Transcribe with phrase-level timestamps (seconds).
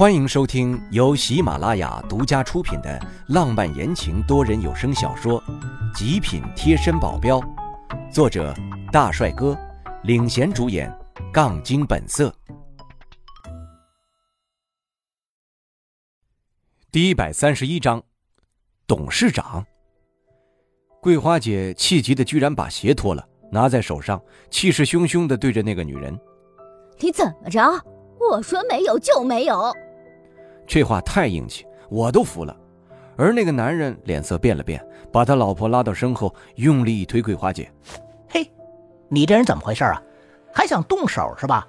[0.00, 5.38] 欢迎收听由喜马拉雅独家出品的浪漫言情多人有声小说
[5.94, 7.38] 《极品贴身保镖》，
[8.10, 8.54] 作者
[8.90, 9.54] 大帅哥
[10.04, 10.90] 领衔主演，
[11.30, 12.34] 杠精本色。
[16.90, 18.02] 第一百三十一章，
[18.86, 19.62] 董事长。
[21.02, 23.22] 桂花姐气急的居然把鞋脱了，
[23.52, 24.18] 拿在手上，
[24.50, 26.18] 气势汹汹的对着那个女人
[27.00, 27.60] ：“你怎么着？
[28.30, 29.70] 我说没有就没有。”
[30.70, 32.56] 这话太硬气，我都服了。
[33.16, 34.80] 而那个男人脸色变了变，
[35.12, 37.68] 把他老婆拉到身后，用力一推桂花姐
[38.30, 38.48] ：“嘿，
[39.08, 40.00] 你这人怎么回事啊？
[40.54, 41.66] 还想动手是吧？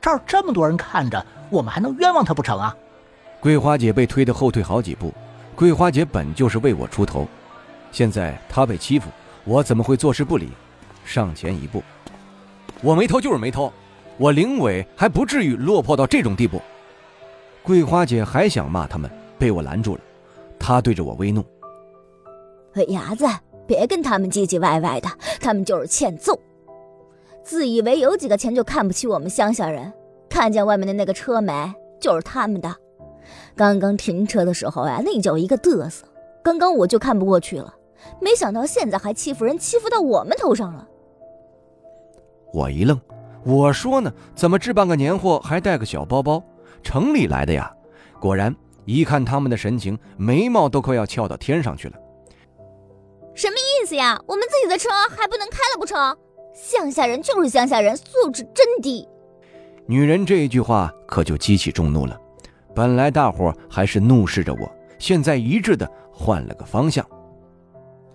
[0.00, 2.76] 这儿这么多人看着，我们还能冤枉他不成啊？”
[3.38, 5.14] 桂花姐被推得后退好几步。
[5.54, 7.28] 桂花姐本就是为我出头，
[7.92, 9.08] 现在她被欺负，
[9.44, 10.48] 我怎么会坐视不理？
[11.04, 11.80] 上前一步
[12.82, 13.72] ：“我没偷就是没偷，
[14.18, 16.60] 我林伟还不至于落魄到这种地步。”
[17.62, 20.00] 桂花姐还想骂他们，被我拦住了。
[20.58, 21.44] 她对着我微怒
[22.74, 23.24] ：“鬼伢子，
[23.66, 25.08] 别跟他们唧唧歪歪的，
[25.40, 26.38] 他们就是欠揍。
[27.44, 29.92] 自以为有几个钱就看不起我们乡下人。
[30.28, 31.72] 看见外面的那个车没？
[32.00, 32.74] 就是他们的。
[33.54, 36.04] 刚刚停车的时候呀，那叫一个嘚瑟。
[36.42, 37.74] 刚刚我就看不过去了，
[38.20, 40.88] 没想到现在还欺负人，欺负到我们头上了。”
[42.52, 43.00] 我一愣，
[43.44, 46.42] 我说呢，怎么置办个年货还带个小包包？
[46.82, 47.72] 城里来的呀，
[48.20, 51.94] 果然一看他们的神情，眉毛都快要翘到天上去了。
[53.34, 54.20] 什么意思呀？
[54.26, 56.16] 我们自己的车还不能开了不成？
[56.54, 59.08] 乡下人就是乡下人，素质真低。
[59.86, 62.18] 女人这一句话可就激起众怒了。
[62.74, 67.06] 本来大伙还是怒视着我，现在一致的换了个方向。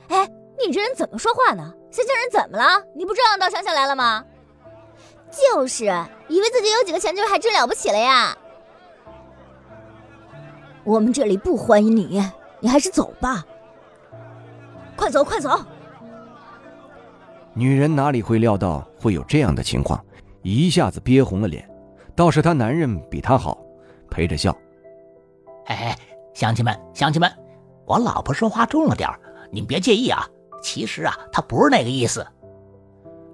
[0.09, 0.27] 哎，
[0.63, 1.73] 你这人怎么说话呢？
[1.91, 2.83] 乡下人怎么了？
[2.95, 4.23] 你不知道到乡下来了吗？
[5.31, 5.85] 就是，
[6.27, 8.37] 以为自己有几个钱就还真了不起了呀？
[10.87, 12.23] 我们这里不欢迎你，
[12.61, 13.45] 你还是走吧。
[14.95, 15.59] 快走，快走！
[17.53, 20.01] 女人哪里会料到会有这样的情况，
[20.43, 21.69] 一下子憋红了脸。
[22.15, 23.57] 倒是她男人比她好，
[24.09, 24.57] 陪着笑。
[25.65, 25.93] 哎，
[26.33, 27.29] 乡亲们，乡亲们，
[27.85, 29.09] 我老婆说话重了点
[29.51, 30.25] 你们别介意啊。
[30.63, 32.25] 其实啊，她不是那个意思。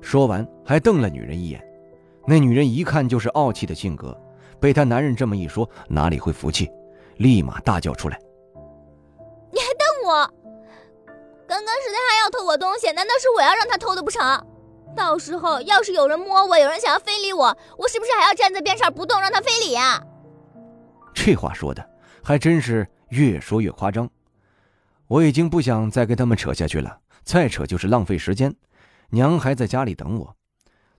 [0.01, 1.63] 说完，还瞪了女人一眼。
[2.25, 4.19] 那女人一看就是傲气的性格，
[4.59, 6.67] 被她男人这么一说，哪里会服气？
[7.17, 8.19] 立马大叫出来
[9.51, 10.33] ：“你还瞪我！
[11.47, 14.21] 刚刚是他还要偷我东西，难道是我要让他偷的不成？
[14.95, 20.03] 到时候要是有人摸我，有人想要非礼我，我是不是还要站在边上不动，让他非礼呀？”
[21.13, 21.87] 这话说的
[22.23, 24.09] 还真是越说越夸张。
[25.07, 28.55] 我已经不想再跟他们扯下去了，再扯就是浪费时间。
[29.09, 30.35] 娘还在家里等我，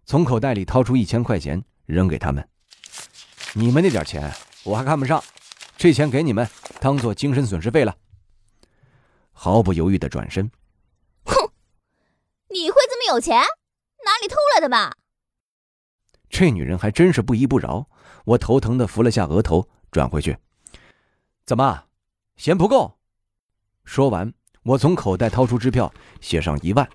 [0.07, 2.47] 从口袋里掏出一千块钱扔给他们
[3.55, 4.33] ：“你们那点钱
[4.63, 5.21] 我还看不上。”
[5.77, 6.49] 这钱给你们，
[6.81, 7.97] 当做精神损失费了。
[9.33, 10.51] 毫不犹豫的转身，
[11.25, 11.51] 哼，
[12.49, 13.41] 你会这么有钱？
[14.05, 14.97] 哪里偷来的吧？
[16.31, 17.89] 这女人还真是不依不饶。
[18.25, 20.39] 我头疼的扶了下额头，转回去。
[21.45, 21.87] 怎么，
[22.37, 22.99] 嫌不够？
[23.85, 26.89] 说完，我从口袋掏出支票，写上一万，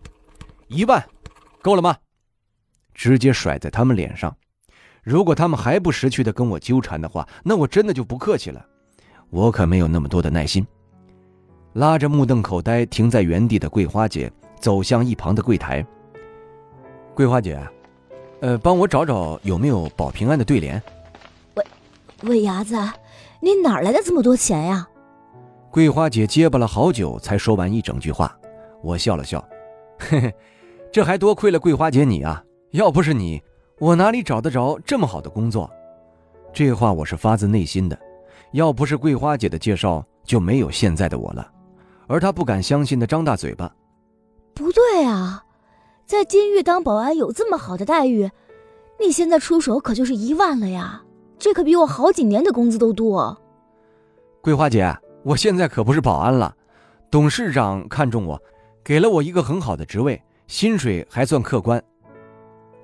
[0.67, 1.07] 一万，
[1.61, 1.97] 够了吗？
[2.93, 4.35] 直接甩在他们脸上。
[5.09, 8.63] 如果他们还不识趣的跟我纠缠的话，那我真的就不客气了。
[9.31, 10.63] 我可没有那么多的耐心。
[11.73, 15.83] 拉着目瞪口呆、停在原地的桂花姐，走向一旁的柜台。
[17.15, 17.59] 桂花姐，
[18.41, 20.79] 呃，帮我找找有没有保平安的对联。
[21.55, 21.65] 喂，
[22.21, 22.75] 喂伢子，
[23.41, 24.87] 你哪来的这么多钱呀？
[25.71, 28.37] 桂花姐结巴了好久，才说完一整句话。
[28.83, 29.43] 我笑了笑，
[29.97, 30.35] 嘿嘿，
[30.91, 32.43] 这还多亏了桂花姐你啊！
[32.73, 33.41] 要不是你。
[33.79, 35.69] 我哪里找得着这么好的工作？
[36.51, 37.97] 这话我是发自内心的。
[38.51, 41.49] 要不是桂花姐的介绍，就没有现在的我了。
[42.07, 43.73] 而她不敢相信的张大嘴巴
[44.53, 45.45] ：“不对啊，
[46.05, 48.29] 在监狱当保安有这么好的待遇，
[48.99, 51.03] 你现在出手可就是一万了呀！
[51.37, 53.39] 这可比我好几年的工资都多。”
[54.41, 54.93] 桂花姐，
[55.23, 56.53] 我现在可不是保安了，
[57.09, 58.41] 董事长看中我，
[58.83, 61.81] 给了我一个很好的职位，薪水还算客观。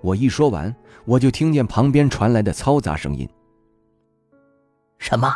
[0.06, 0.74] 我一说完，
[1.04, 3.28] 我就听见旁边传来的嘈杂声音。
[5.00, 5.36] 什么？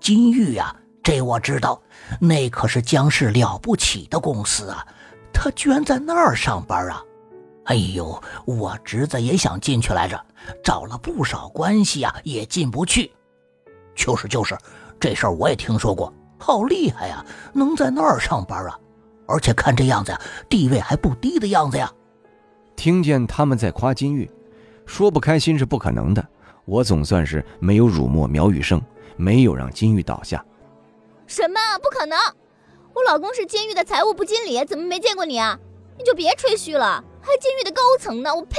[0.00, 0.72] 金玉呀，
[1.02, 1.82] 这我知道，
[2.20, 4.86] 那可是江氏了不起的公司啊！
[5.32, 7.02] 他居然在那儿上班啊！
[7.64, 10.24] 哎呦，我侄子也想进去来着，
[10.62, 13.10] 找了不少关系呀，也进不去。
[13.96, 14.56] 就是就是，
[15.00, 18.78] 这事儿我也听说过，好厉害呀，能在那儿上班啊！
[19.26, 21.92] 而且看这样子呀，地位还不低的样子呀。
[22.76, 24.30] 听见他们在夸金玉，
[24.84, 26.24] 说不开心是不可能的。
[26.64, 28.80] 我总算是没有辱没苗雨生，
[29.16, 30.44] 没有让金玉倒下。
[31.26, 31.58] 什么？
[31.82, 32.18] 不可能！
[32.92, 35.58] 我老公是金玉的财务部经理，怎么没见过你啊？
[35.98, 38.34] 你就别吹嘘了，还金玉的高层呢！
[38.34, 38.56] 我呸！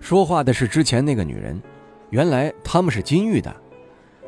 [0.00, 1.60] 说话的是之前那个女人，
[2.10, 3.54] 原来他们是金玉的，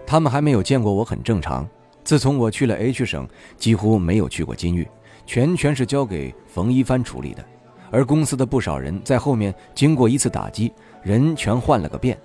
[0.06, 1.69] 他们还没有见过我很正常。
[2.03, 4.88] 自从我去了 H 省，几乎没有去过金玉，
[5.26, 7.44] 全权是交给冯一帆处理的。
[7.90, 10.72] 而公司的不少人在后面经过一次打击，
[11.02, 12.18] 人全换了个遍。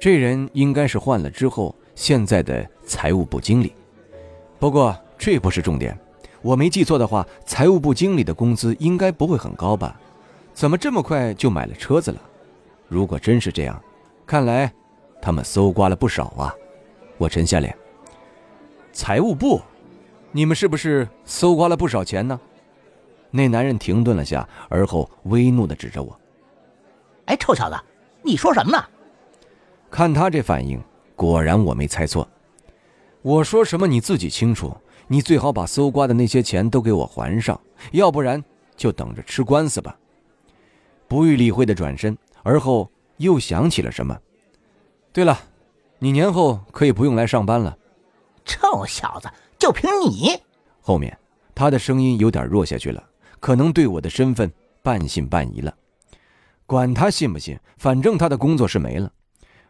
[0.00, 3.72] 这人应该是换了之后现在的财务部经理。
[4.58, 5.98] 不过这不是重点，
[6.42, 9.98] 我没记错的话，财务部经理的工资应该不会很高吧？
[10.54, 12.20] 怎么这么快就买了车子了？
[12.86, 13.80] 如果真是这样，
[14.26, 14.72] 看来
[15.20, 16.54] 他们搜刮了不少啊！
[17.16, 17.76] 我沉下脸。
[18.92, 19.60] 财务部，
[20.32, 22.40] 你们是不是搜刮了不少钱呢？
[23.30, 26.18] 那男人停顿了下，而后微怒地指着我
[27.26, 27.76] ：“哎，臭小子，
[28.22, 28.84] 你说什么呢？”
[29.90, 30.82] 看他这反应，
[31.16, 32.28] 果然我没猜错。
[33.22, 34.74] 我说什么你自己清楚，
[35.06, 37.58] 你最好把搜刮的那些钱都给我还上，
[37.92, 38.42] 要不然
[38.76, 39.96] 就等着吃官司吧。
[41.06, 44.16] 不予理会的转身，而后又想起了什么。
[45.12, 45.38] 对了，
[45.98, 47.76] 你年后可以不用来上班了。
[48.44, 49.28] 臭小子，
[49.58, 50.38] 就凭你？
[50.80, 51.18] 后面
[51.54, 53.02] 他的声音有点弱下去了。
[53.40, 54.50] 可能对我的身份
[54.82, 55.74] 半信半疑了，
[56.66, 59.10] 管他信不信，反正他的工作是没了。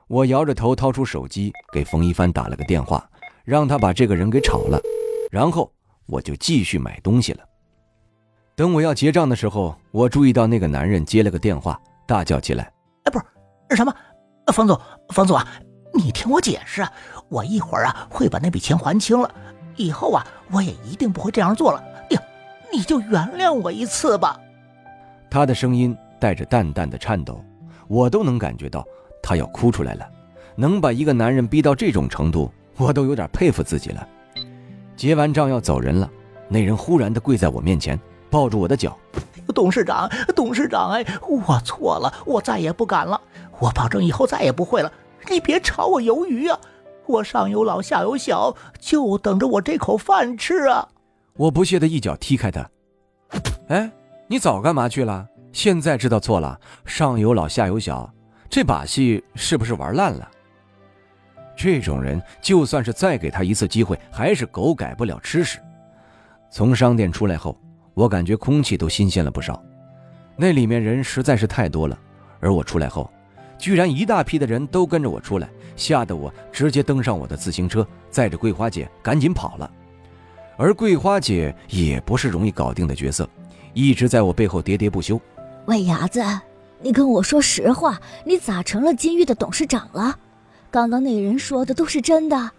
[0.07, 3.09] 我摇着头掏出手机给冯一帆打了个电话，
[3.45, 4.81] 让他把这个人给炒了，
[5.31, 5.71] 然后
[6.07, 7.45] 我就继续买东西了。
[8.57, 12.73] 等我要结账的时候，我注意到那个男人接了个电话，大叫起来
[13.05, 13.19] ：“哎，不
[13.71, 13.95] 是什么，
[14.53, 14.81] 冯总，
[15.11, 15.47] 冯总啊，
[15.93, 16.93] 你听我解释啊，
[17.29, 19.31] 我一会儿啊会把那笔钱还清了，
[19.77, 21.85] 以后啊我也一定不会这样做了。”
[22.73, 24.39] 你就原谅我一次吧。
[25.31, 27.43] 他的声音带着淡淡的颤抖，
[27.87, 28.87] 我都能感觉到
[29.23, 30.09] 他要哭出来了。
[30.57, 34.07] 能把一个男人逼到这种程度，我都有点佩服自己了。
[34.97, 36.11] 结完账要走人了，
[36.49, 37.99] 那人忽然的跪在我面前，
[38.29, 38.99] 抱住我的脚
[39.55, 43.21] ：“董事长，董事长，哎，我错了，我再也不敢了，
[43.61, 44.93] 我保证以后再也不会了。
[45.31, 46.59] 你别炒我鱿鱼啊，
[47.07, 50.89] 我上有老下有小，就等着我这口饭吃啊。”
[51.39, 52.69] 我不屑的一脚踢开他，
[53.69, 53.89] 哎，
[54.27, 55.25] 你早干嘛去了？
[55.53, 58.13] 现在知道错了，上有老下有小，
[58.51, 60.29] 这把戏是不是玩烂了？
[61.57, 65.61] 这种人就算是再给他一次机会，还是狗改不了吃屎。
[66.51, 67.57] 从商店出来后，
[67.95, 69.63] 我感觉空气都新鲜了不少，
[70.35, 71.97] 那里面人实在是太多了，
[72.41, 73.09] 而我出来后，
[73.57, 79.71] 居然一大批的人都跟着我出来，吓得我直接登上我的自行车，载着桂花姐赶紧跑了。
[80.59, 83.31] 而桂花姐也不是容易搞定的角色，
[83.73, 85.19] 一直在我背后喋喋不休。
[85.67, 86.21] 魏伢子，
[86.83, 90.19] 你跟我说实话，你咋成了金玉的董事长了？
[90.69, 92.51] 刚刚那人说的都是真的。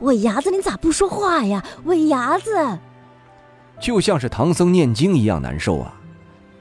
[0.00, 1.64] 魏伢子，你咋不说话呀？
[1.84, 2.50] 魏伢子，
[3.78, 5.94] 就像是唐僧念经一样难受啊！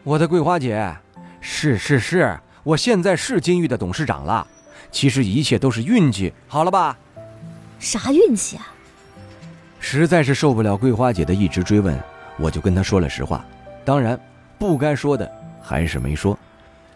[0.04, 0.96] 我的桂花姐，
[1.42, 4.46] 是是是，我现在是金玉的董事长了。
[4.92, 6.96] 其实一切都是运气，好了吧？
[7.80, 8.68] 啥运气啊？
[9.90, 11.98] 实在是受不了桂花姐的一直追问，
[12.38, 13.46] 我就跟她说了实话。
[13.86, 14.20] 当然，
[14.60, 15.32] 不该说的
[15.62, 16.38] 还是没说，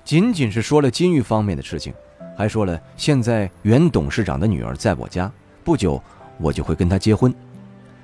[0.04, 1.94] 仅仅是说了金玉方面的事情，
[2.38, 5.32] 还说了现在原董事长的女儿在我家，
[5.64, 6.04] 不久
[6.38, 7.34] 我就会跟她结婚。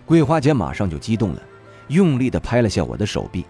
[0.06, 1.42] 桂花姐马上就激动了，
[1.90, 3.44] 用力地拍了下我的手臂。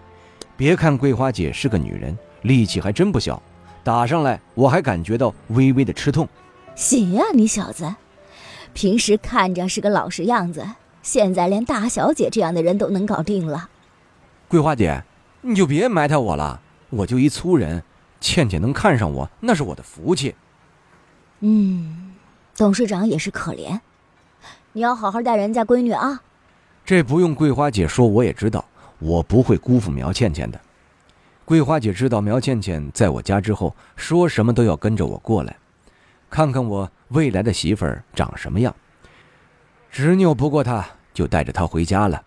[0.56, 3.40] 别看桂花姐是个女人，力气还真不小，
[3.84, 6.28] 打上来我还感觉到微微的吃痛。
[6.74, 7.94] 行啊，你小子，
[8.72, 10.66] 平时看着是个老实样子。
[11.08, 13.70] 现在连大小姐这样的人都能搞定了，
[14.46, 15.02] 桂花姐，
[15.40, 16.60] 你就别埋汰我了，
[16.90, 17.82] 我就一粗人，
[18.20, 20.34] 倩倩能看上我那是我的福气。
[21.40, 22.14] 嗯，
[22.54, 23.80] 董事长也是可怜，
[24.74, 26.20] 你要好好待人家闺女啊。
[26.84, 28.62] 这不用桂花姐说，我也知道，
[28.98, 30.60] 我不会辜负苗倩倩的。
[31.46, 35.56] 桂花姐知道苗倩倩在我家之后，说什么都要跟着我过来，
[36.28, 38.76] 看看我未来的媳妇儿长什么样。
[39.90, 40.86] 执拗不过她。
[41.18, 42.22] 就带着他回家了，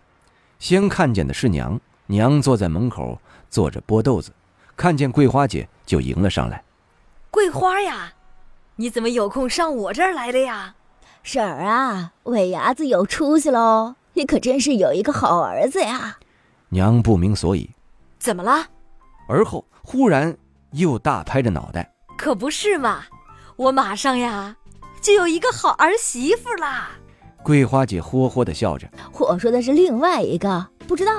[0.58, 3.18] 先看见的是娘，娘坐在门口
[3.48, 4.30] 坐着剥豆子，
[4.76, 6.62] 看见桂花姐就迎了上来。
[7.30, 8.12] 桂花呀，
[8.76, 10.74] 你怎么有空上我这儿来了呀？
[11.22, 16.18] 婶儿啊，伟伢子有出息喽，你可真是有一个好儿子呀。
[16.68, 17.70] 娘不明所以，
[18.18, 18.66] 怎么了？
[19.26, 20.36] 而后忽然
[20.72, 23.04] 又大拍着脑袋，可不是嘛，
[23.56, 24.58] 我马上呀
[25.00, 26.90] 就有一个好儿媳妇啦。
[27.42, 31.12] 桂花姐呵呵的笑着，我说的是另外一个，不知道。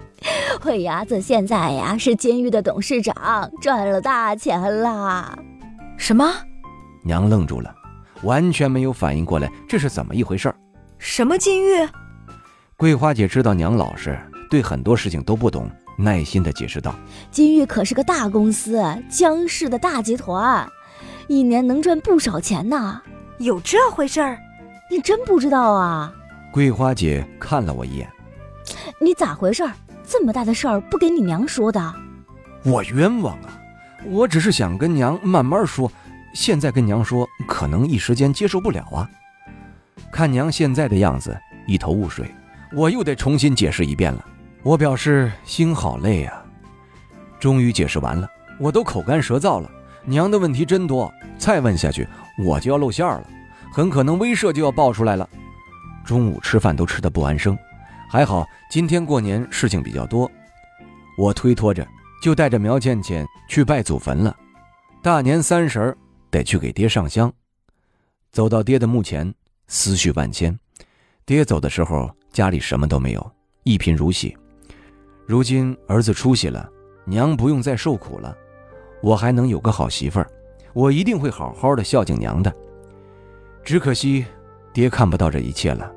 [0.60, 5.38] 慧伢子现在呀是金玉的董事长，赚了大钱啦。
[5.96, 6.30] 什么？
[7.04, 7.74] 娘愣住了，
[8.22, 10.56] 完全没有反应过来这是怎么一回事儿。
[10.98, 11.88] 什么金玉？
[12.76, 14.18] 桂花姐知道娘老实，
[14.50, 16.94] 对很多事情都不懂，耐心的解释道
[17.30, 20.68] ：“金玉可是个大公司，江氏的大集团，
[21.28, 23.00] 一年能赚不少钱呢。
[23.38, 24.38] 有这回事儿？
[24.90, 26.12] 你真不知道啊？”
[26.52, 28.08] 桂花姐看了我一眼
[29.00, 29.64] ：“你咋回事？
[30.08, 31.94] 这么大的事儿不给你娘说的？”
[32.64, 33.58] 我冤枉啊！
[34.04, 35.90] 我只是想跟娘慢慢说，
[36.32, 39.10] 现在跟娘说，可能一时间接受不了啊。
[40.12, 42.32] 看娘现在的样子，一头雾水，
[42.72, 44.24] 我又得重新解释一遍了。
[44.62, 46.42] 我表示心好累啊。
[47.38, 48.28] 终于解释完了，
[48.58, 49.70] 我都口干舌燥了。
[50.04, 52.06] 娘的问题真多，再问下去
[52.38, 53.24] 我就要露馅了，
[53.76, 55.28] 很可能威慑就要爆出来了。
[56.02, 57.54] 中午吃饭都吃得不安生，
[58.08, 60.30] 还好今天过年事情比较多，
[61.18, 61.86] 我推脱着。
[62.22, 64.34] 就带着苗倩倩去拜祖坟了，
[65.02, 65.98] 大年三十儿
[66.30, 67.30] 得去给爹上香。
[68.32, 69.32] 走到爹的墓前，
[69.68, 70.58] 思绪万千。
[71.26, 73.32] 爹走的时候家里什么都没有，
[73.64, 74.34] 一贫如洗。
[75.26, 76.66] 如今儿子出息了，
[77.04, 78.34] 娘不用再受苦了，
[79.02, 80.26] 我还能有个好媳妇儿，
[80.72, 82.50] 我一定会好好的孝敬娘的。
[83.66, 84.24] 只可惜，
[84.72, 85.90] 爹看不到这一切了。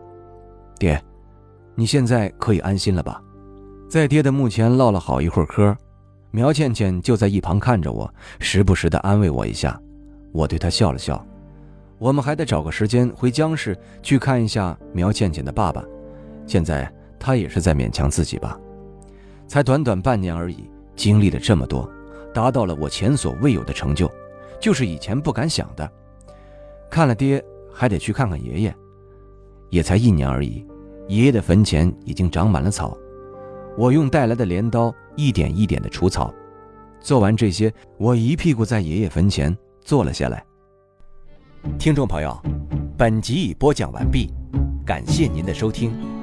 [0.79, 0.99] 爹，
[1.75, 3.21] 你现在可以安心了吧？
[3.87, 5.77] 在爹的墓前唠了好一会儿嗑。
[6.31, 9.79] 苗倩倩就在一旁看着我，时不时的安慰我一下。
[10.31, 11.23] 我对她笑了笑。
[11.99, 15.85] 我们还得找个时间回江市去看一下苗倩倩的爸爸。
[16.47, 18.59] 现在他也是在勉强自己吧。
[19.47, 21.87] 才短短半年而已，经历了这么多，
[22.33, 24.11] 达到了我前所未有的成就，
[24.59, 25.87] 就是以前不敢想的。
[26.89, 27.43] 看了爹，
[27.79, 28.75] 还得去看看爷爷。
[29.69, 30.65] 也才一年而已，
[31.07, 32.97] 爷爷的坟前已经长满了草。
[33.77, 36.33] 我用带来的镰刀一点一点的除草，
[36.99, 40.43] 做完这些，我一屁股在爷爷坟前坐了下来。
[41.77, 42.37] 听众朋友，
[42.97, 44.29] 本集已播讲完毕，
[44.85, 46.18] 感谢您的收听。